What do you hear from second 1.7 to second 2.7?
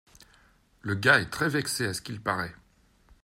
à ce qu’il parait.